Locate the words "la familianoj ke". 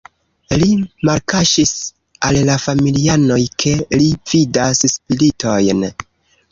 2.49-3.77